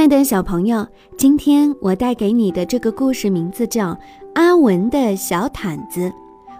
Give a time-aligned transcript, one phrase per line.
[0.00, 0.86] 爱的小朋友，
[1.18, 3.88] 今天我带给你的这个故事名字叫
[4.32, 6.00] 《阿文的小毯子》，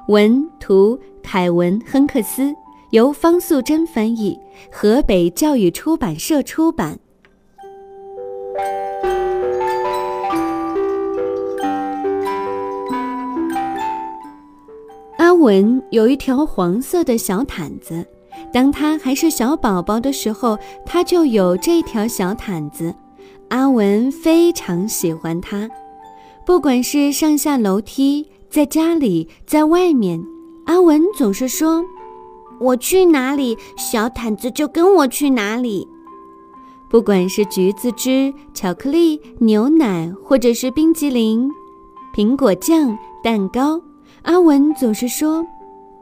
[0.09, 2.55] 文图凯文·亨克斯，
[2.91, 4.39] 由方素珍翻译，
[4.71, 6.98] 河北教育出版社出版。
[15.16, 18.05] 阿文有一条黄色的小毯子，
[18.52, 22.95] 当他还是小宝宝的时候，他就有这条小毯子。
[23.51, 25.69] 阿文非常喜欢它，
[26.47, 30.25] 不管是上下楼梯，在家里，在外面，
[30.67, 31.85] 阿文总是说
[32.61, 35.87] ：“我去哪里，小毯子就跟我去哪里。”
[36.89, 41.51] 不管是橘子汁、巧克力、牛奶，或者是冰激凌、
[42.15, 43.81] 苹果酱、蛋糕，
[44.23, 45.45] 阿文总是说：“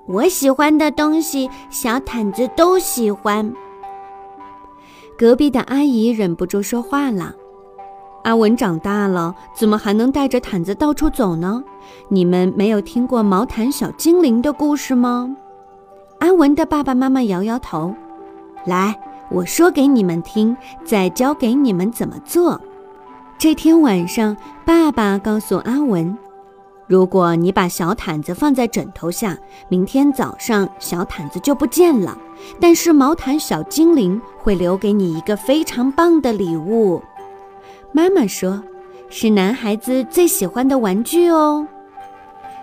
[0.07, 3.51] 我喜欢的东西，小毯子都喜欢。”
[5.19, 7.35] 隔壁的阿姨忍不住说话了
[8.23, 11.65] ：“阿文长大了，怎么还能带着毯子到处走呢？
[12.09, 15.37] 你们没有听过毛毯小精灵的故事吗？”
[16.21, 17.93] 阿文的爸爸妈妈摇摇头
[18.65, 18.97] ：“来，
[19.29, 22.61] 我说给你们听，再教给你们怎么做。”
[23.37, 26.17] 这天晚上，爸爸告诉阿文。
[26.89, 29.37] 如果你把小毯子放在枕头下，
[29.69, 32.17] 明天早上小毯子就不见了。
[32.59, 37.03] 但是毛毯小精灵会留给你一个非常棒的礼物。
[37.93, 38.63] 妈妈说，
[39.11, 41.69] 是男孩子最喜欢的玩具哦。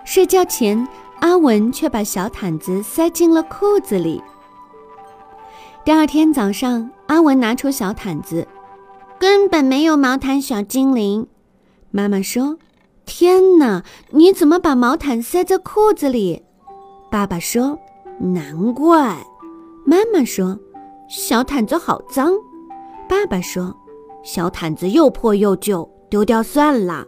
[0.04, 0.88] 睡觉前，
[1.20, 4.20] 阿文却把小毯子塞进了裤子里。
[5.84, 8.48] 第二天早上，阿文拿出小毯子，
[9.20, 11.28] 根本没有毛毯小精灵。
[11.92, 12.58] 妈妈说。
[13.06, 13.82] 天哪！
[14.10, 16.42] 你怎么把毛毯塞在裤子里？
[17.10, 17.78] 爸爸说
[18.18, 19.16] ：“难怪。”
[19.86, 20.58] 妈妈说
[21.08, 22.32] ：“小毯子好脏。”
[23.08, 23.74] 爸爸说
[24.24, 27.06] ：“小毯子又破又旧，丢掉算了。”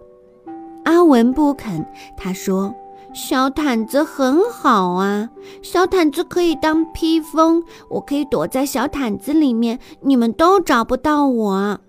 [0.87, 1.85] 阿文不肯，
[2.17, 2.73] 他说
[3.13, 5.29] ：“小毯子很好啊，
[5.63, 11.81] 小毯子可以当披风，我可以躲在小毯子里面，你们都找不到我。”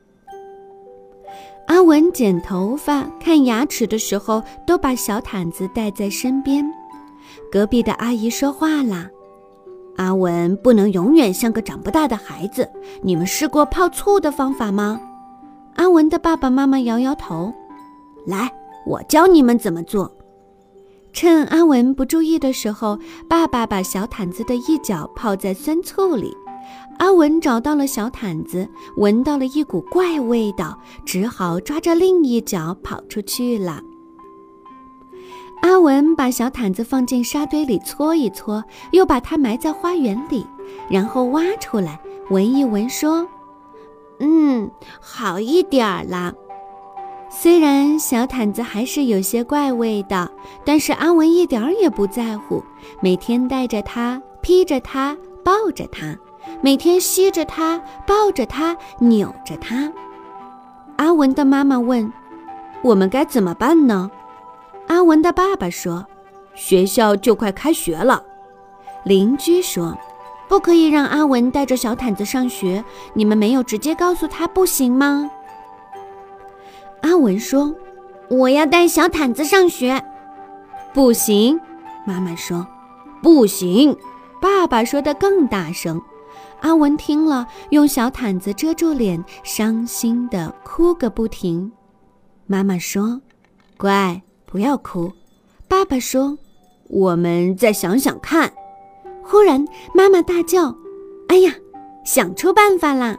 [1.70, 6.66] 阿文剪头发、看牙齿的时候，都把小毯子带在身边。
[7.52, 9.08] 隔壁的阿姨说话啦
[9.98, 12.68] ：“阿文不能永远像个长不大的孩子。
[13.04, 15.00] 你们试过泡醋的方法吗？”
[15.78, 17.54] 阿文的爸爸妈妈摇摇头。
[18.26, 18.52] 来，
[18.88, 20.12] 我教你们怎么做。
[21.14, 22.98] 趁阿文不注意的时候，
[23.30, 26.36] 爸爸把小毯子的一角泡在酸醋里。
[27.00, 28.68] 阿文找到了小毯子，
[28.98, 33.82] 闻到了一股怪味道，只好抓着另一脚跑出去了。
[35.62, 40.46] 阿文把小毯子放进沙堆里搓一搓，又把它埋在花园里，
[40.90, 42.00] 然后挖出来
[42.30, 43.28] 闻一闻，说
[44.20, 46.34] ：“嗯，好一点儿了。
[47.30, 50.30] 虽然小毯子还是有些怪味道，
[50.66, 52.64] 但是阿文一点儿也不在乎，
[53.02, 56.18] 每天带着它，披着它，抱着它。”
[56.62, 59.92] 每天吸着它，抱着它，扭着它。
[60.98, 62.12] 阿文的妈妈问
[62.84, 64.12] ：“我们该怎么办呢？”
[64.88, 66.06] 阿文的爸爸说
[66.56, 68.24] ：“学校就快开学了。”
[69.06, 69.98] 邻居说
[70.50, 72.84] ：“不可以让阿文带着小毯子上学。
[73.14, 75.32] 你们没有直接告诉他不行吗？”
[77.02, 77.74] 阿文说
[78.30, 80.04] ：“我要带小毯子上学。”
[80.94, 81.58] 不行，
[82.04, 82.68] 妈妈说
[83.24, 83.96] ：“不行。”
[84.42, 86.02] 爸爸说的更大声。
[86.62, 91.72] 阿文听了，用小毯子遮住脸，伤心的哭个不停。
[92.48, 93.22] 妈妈说
[93.78, 95.12] ：“乖，不要哭。”
[95.68, 96.38] 爸爸说
[96.90, 98.52] ：“我们再想想看。”
[99.24, 100.76] 忽然，妈妈大叫
[101.30, 101.54] ：“哎呀，
[102.04, 103.18] 想出办法啦！”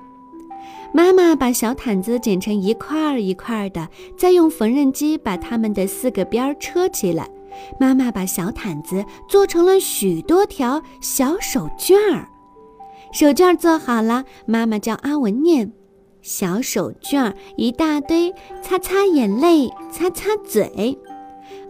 [0.92, 7.30] 妈妈把小毯子剪成一块儿一块儿的，再用缝纫机把它们的四个边儿车起来。
[7.78, 12.28] 妈妈把小毯子做成了许多条小手绢儿。
[13.12, 15.72] 手绢做好了，妈妈叫阿文念
[16.22, 20.98] ：“小手绢一大堆，擦擦眼泪，擦擦嘴。”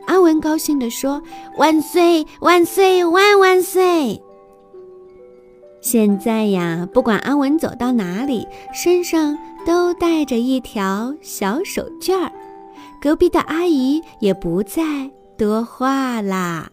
[0.07, 1.23] 阿文高兴地说
[1.57, 4.21] ：“万岁，万岁，万万岁！”
[5.81, 12.31] 现在呀，不管阿文走到哪里，身上都带着一条小手绢儿，
[13.01, 16.71] 隔壁的阿姨也不再多话啦。